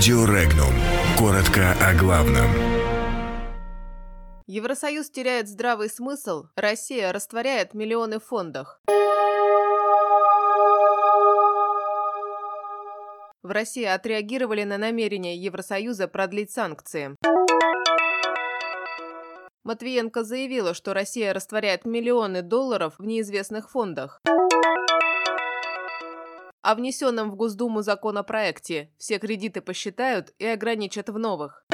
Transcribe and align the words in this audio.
Радио 0.00 0.24
Регнум. 0.24 0.72
Коротко 1.18 1.72
о 1.72 1.92
главном. 1.92 2.48
Евросоюз 4.46 5.10
теряет 5.10 5.46
здравый 5.46 5.90
смысл, 5.90 6.46
Россия 6.56 7.12
растворяет 7.12 7.74
миллионы 7.74 8.18
в 8.18 8.24
фондах. 8.24 8.80
В 13.42 13.50
России 13.50 13.84
отреагировали 13.84 14.64
на 14.64 14.78
намерение 14.78 15.36
Евросоюза 15.36 16.08
продлить 16.08 16.50
санкции. 16.50 17.14
Матвиенко 19.64 20.24
заявила, 20.24 20.72
что 20.72 20.94
Россия 20.94 21.34
растворяет 21.34 21.84
миллионы 21.84 22.40
долларов 22.40 22.94
в 22.96 23.04
неизвестных 23.04 23.70
фондах. 23.70 24.22
О 26.62 26.74
внесенном 26.74 27.30
в 27.30 27.36
Госдуму 27.36 27.80
законопроекте 27.80 28.90
все 28.98 29.18
кредиты 29.18 29.62
посчитают 29.62 30.34
и 30.38 30.44
ограничат 30.44 31.08
в 31.08 31.18
новых. 31.18 31.64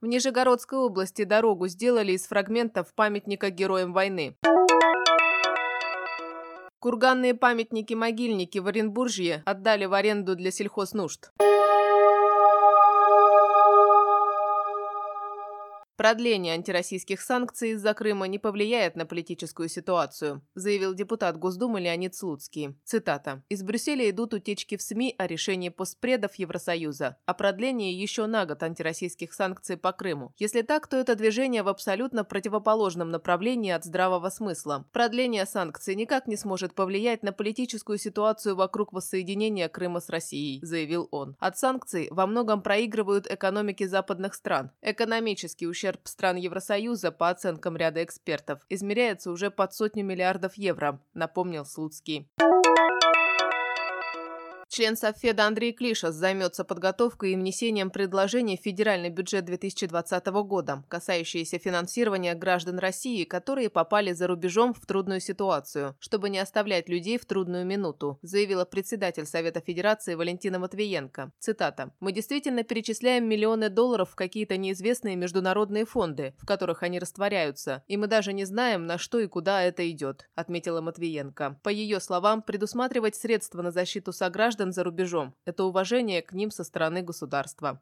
В 0.00 0.06
Нижегородской 0.06 0.80
области 0.80 1.22
дорогу 1.22 1.68
сделали 1.68 2.12
из 2.12 2.26
фрагментов 2.26 2.92
памятника 2.94 3.50
героям 3.50 3.92
войны. 3.92 4.36
Курганные 6.80 7.34
памятники-могильники 7.34 8.58
в 8.58 8.66
Оренбуржье 8.66 9.42
отдали 9.46 9.84
в 9.84 9.92
аренду 9.92 10.34
для 10.34 10.50
сельхознужд. 10.50 11.30
Продление 16.00 16.54
антироссийских 16.54 17.20
санкций 17.20 17.72
из-за 17.72 17.92
Крыма 17.92 18.26
не 18.26 18.38
повлияет 18.38 18.96
на 18.96 19.04
политическую 19.04 19.68
ситуацию, 19.68 20.40
заявил 20.54 20.94
депутат 20.94 21.36
Госдумы 21.36 21.78
Леонид 21.78 22.14
Слуцкий. 22.14 22.74
Цитата. 22.86 23.42
«Из 23.50 23.62
Брюсселя 23.62 24.08
идут 24.08 24.32
утечки 24.32 24.78
в 24.78 24.82
СМИ 24.82 25.14
о 25.18 25.26
решении 25.26 25.68
постпредов 25.68 26.36
Евросоюза 26.36 27.18
о 27.26 27.34
продлении 27.34 27.92
еще 27.92 28.24
на 28.24 28.46
год 28.46 28.62
антироссийских 28.62 29.34
санкций 29.34 29.76
по 29.76 29.92
Крыму. 29.92 30.32
Если 30.38 30.62
так, 30.62 30.86
то 30.86 30.96
это 30.96 31.16
движение 31.16 31.62
в 31.62 31.68
абсолютно 31.68 32.24
противоположном 32.24 33.10
направлении 33.10 33.70
от 33.70 33.84
здравого 33.84 34.30
смысла. 34.30 34.86
Продление 34.92 35.44
санкций 35.44 35.94
никак 35.94 36.26
не 36.26 36.36
сможет 36.38 36.74
повлиять 36.74 37.22
на 37.22 37.32
политическую 37.32 37.98
ситуацию 37.98 38.56
вокруг 38.56 38.94
воссоединения 38.94 39.68
Крыма 39.68 40.00
с 40.00 40.08
Россией, 40.08 40.64
заявил 40.64 41.08
он. 41.10 41.36
От 41.40 41.58
санкций 41.58 42.08
во 42.10 42.26
многом 42.26 42.62
проигрывают 42.62 43.30
экономики 43.30 43.84
западных 43.84 44.32
стран. 44.32 44.70
Экономический 44.80 45.66
ущерб 45.66 45.89
ущерб 45.90 46.06
стран 46.06 46.36
Евросоюза, 46.36 47.10
по 47.10 47.30
оценкам 47.30 47.76
ряда 47.76 48.04
экспертов, 48.04 48.60
измеряется 48.68 49.30
уже 49.30 49.50
под 49.50 49.74
сотню 49.74 50.04
миллиардов 50.04 50.54
евро, 50.54 51.00
напомнил 51.14 51.64
Слуцкий. 51.64 52.28
Член 54.80 54.96
Совфеда 54.96 55.44
Андрей 55.44 55.74
Клишас 55.74 56.14
займется 56.14 56.64
подготовкой 56.64 57.32
и 57.32 57.36
внесением 57.36 57.90
предложений 57.90 58.56
в 58.56 58.64
федеральный 58.64 59.10
бюджет 59.10 59.44
2020 59.44 60.26
года, 60.28 60.84
касающиеся 60.88 61.58
финансирования 61.58 62.34
граждан 62.34 62.78
России, 62.78 63.24
которые 63.24 63.68
попали 63.68 64.12
за 64.12 64.26
рубежом 64.26 64.72
в 64.72 64.86
трудную 64.86 65.20
ситуацию, 65.20 65.96
чтобы 65.98 66.30
не 66.30 66.38
оставлять 66.38 66.88
людей 66.88 67.18
в 67.18 67.26
трудную 67.26 67.66
минуту, 67.66 68.18
заявила 68.22 68.64
председатель 68.64 69.26
Совета 69.26 69.60
Федерации 69.60 70.14
Валентина 70.14 70.58
Матвиенко. 70.58 71.30
Цитата. 71.38 71.92
«Мы 72.00 72.12
действительно 72.12 72.62
перечисляем 72.62 73.28
миллионы 73.28 73.68
долларов 73.68 74.08
в 74.12 74.14
какие-то 74.14 74.56
неизвестные 74.56 75.14
международные 75.14 75.84
фонды, 75.84 76.32
в 76.38 76.46
которых 76.46 76.82
они 76.82 76.98
растворяются, 76.98 77.84
и 77.86 77.98
мы 77.98 78.06
даже 78.06 78.32
не 78.32 78.46
знаем, 78.46 78.86
на 78.86 78.96
что 78.96 79.18
и 79.20 79.26
куда 79.26 79.62
это 79.62 79.90
идет», 79.90 80.30
отметила 80.34 80.80
Матвиенко. 80.80 81.60
По 81.62 81.68
ее 81.68 82.00
словам, 82.00 82.40
предусматривать 82.40 83.14
средства 83.14 83.60
на 83.60 83.72
защиту 83.72 84.14
сограждан 84.14 84.69
граждан 84.70 84.72
за 84.72 84.84
рубежом. 84.84 85.34
Это 85.46 85.64
уважение 85.64 86.22
к 86.22 86.32
ним 86.32 86.50
со 86.50 86.64
стороны 86.64 87.02
государства. 87.02 87.80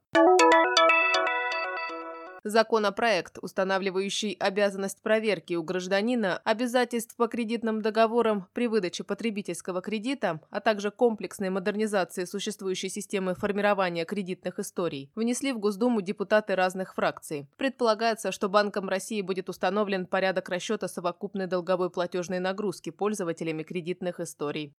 Законопроект, 2.45 3.39
устанавливающий 3.43 4.33
обязанность 4.41 5.03
проверки 5.03 5.57
у 5.57 5.63
гражданина 5.63 6.41
обязательств 6.45 7.17
по 7.17 7.27
кредитным 7.27 7.83
договорам 7.83 8.47
при 8.55 8.69
выдаче 8.69 9.05
потребительского 9.05 9.83
кредита, 9.83 10.41
а 10.51 10.61
также 10.61 10.91
комплексной 10.91 11.51
модернизации 11.51 12.25
существующей 12.25 12.89
системы 12.89 13.35
формирования 13.35 14.05
кредитных 14.05 14.59
историй, 14.61 15.11
внесли 15.15 15.53
в 15.53 15.59
Госдуму 15.59 16.01
депутаты 16.01 16.55
разных 16.55 16.95
фракций. 16.95 17.49
Предполагается, 17.57 18.33
что 18.33 18.49
Банком 18.49 18.89
России 18.89 19.21
будет 19.21 19.49
установлен 19.49 20.07
порядок 20.07 20.49
расчета 20.49 20.89
совокупной 20.89 21.47
долговой 21.49 21.91
платежной 21.91 22.39
нагрузки 22.39 22.91
пользователями 22.91 23.63
кредитных 23.63 24.21
историй. 24.21 24.75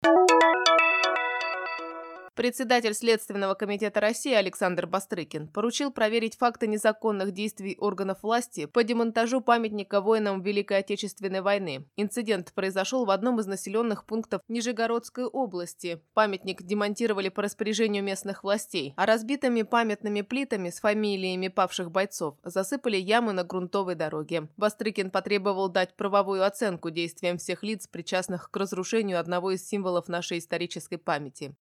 Председатель 2.39 2.93
Следственного 2.93 3.53
комитета 3.53 3.99
России 3.99 4.33
Александр 4.33 4.87
Бастрыкин 4.87 5.49
поручил 5.49 5.91
проверить 5.91 6.37
факты 6.37 6.67
незаконных 6.67 7.33
действий 7.33 7.75
органов 7.77 8.19
власти 8.23 8.65
по 8.65 8.81
демонтажу 8.81 9.41
памятника 9.41 9.99
воинам 9.99 10.41
Великой 10.41 10.77
Отечественной 10.77 11.41
войны. 11.41 11.85
Инцидент 11.97 12.53
произошел 12.53 13.03
в 13.03 13.09
одном 13.09 13.41
из 13.41 13.45
населенных 13.45 14.05
пунктов 14.05 14.41
Нижегородской 14.47 15.25
области. 15.25 16.01
Памятник 16.13 16.63
демонтировали 16.63 17.27
по 17.27 17.41
распоряжению 17.41 18.05
местных 18.05 18.45
властей, 18.45 18.93
а 18.95 19.05
разбитыми 19.05 19.63
памятными 19.63 20.21
плитами 20.21 20.69
с 20.69 20.79
фамилиями 20.79 21.49
павших 21.49 21.91
бойцов 21.91 22.37
засыпали 22.45 22.95
ямы 22.95 23.33
на 23.33 23.43
грунтовой 23.43 23.95
дороге. 23.95 24.47
Бастрыкин 24.55 25.11
потребовал 25.11 25.67
дать 25.67 25.93
правовую 25.97 26.45
оценку 26.45 26.89
действиям 26.89 27.37
всех 27.37 27.63
лиц, 27.63 27.87
причастных 27.87 28.49
к 28.49 28.55
разрушению 28.55 29.19
одного 29.19 29.51
из 29.51 29.67
символов 29.67 30.07
нашей 30.07 30.37
исторической 30.37 30.95
памяти. 30.95 31.53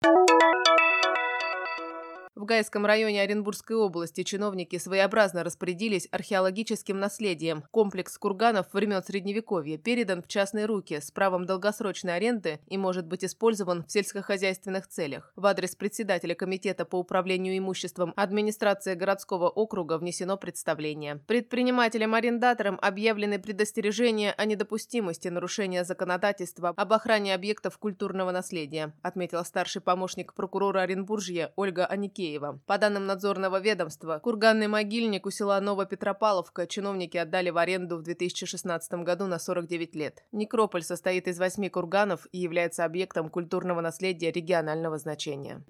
В 2.38 2.46
Гайском 2.46 2.86
районе 2.86 3.24
Оренбургской 3.24 3.76
области 3.76 4.22
чиновники 4.22 4.78
своеобразно 4.78 5.44
распорядились 5.44 6.08
археологическим 6.12 7.00
наследием. 7.00 7.64
Комплекс 7.72 8.16
курганов 8.16 8.68
времен 8.74 9.02
Средневековья 9.04 9.80
передан 9.80 10.22
в 10.22 10.28
частные 10.28 10.68
руки 10.68 11.02
с 11.02 11.10
правом 11.10 11.48
долгосрочной 11.48 12.16
аренды 12.16 12.60
и 12.68 12.78
может 12.78 13.08
быть 13.08 13.26
использован 13.26 13.86
в 13.86 13.92
сельскохозяйственных 13.92 14.86
целях. 14.86 15.34
В 15.36 15.48
адрес 15.48 15.76
председателя 15.76 16.36
Комитета 16.36 16.86
по 16.86 16.98
управлению 16.98 17.58
имуществом 17.58 18.14
администрации 18.16 18.94
городского 18.94 19.50
округа 19.50 19.98
внесено 19.98 20.38
представление. 20.38 21.16
Предпринимателям-арендаторам 21.26 22.78
объявлены 22.80 23.40
предостережения 23.40 24.32
о 24.32 24.46
недопустимости 24.46 25.28
нарушения 25.28 25.84
законодательства 25.84 26.70
об 26.78 26.94
охране 26.94 27.34
объектов 27.34 27.80
культурного 27.80 28.30
наследия, 28.30 28.94
отметила 29.02 29.42
старший 29.42 29.82
помощник 29.82 30.36
прокурора 30.36 30.82
Оренбуржья 30.82 31.52
Ольга 31.56 31.88
Аникеева. 31.88 32.27
Макеева. 32.28 32.60
По 32.66 32.78
данным 32.78 33.06
надзорного 33.06 33.60
ведомства, 33.60 34.20
курганный 34.20 34.68
могильник 34.68 35.26
у 35.26 35.32
села 35.32 35.60
Новопетропавловка 35.60 36.68
чиновники 36.68 37.18
отдали 37.18 37.50
в 37.50 37.58
аренду 37.58 37.98
в 37.98 38.04
2016 38.04 38.94
году 39.04 39.28
на 39.28 39.40
49 39.40 39.96
лет. 39.96 40.24
Некрополь 40.32 40.84
состоит 40.84 41.28
из 41.28 41.40
восьми 41.40 41.70
курганов 41.70 42.28
и 42.32 42.40
является 42.40 42.86
объектом 42.86 43.30
культурного 43.30 43.82
наследия 43.82 44.32
регионального 44.32 44.98
значения. 44.98 45.64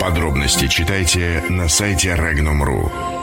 Подробности 0.00 0.66
читайте 0.68 1.42
на 1.48 1.68
сайте 1.68 2.10
Regnum.ru. 2.10 3.19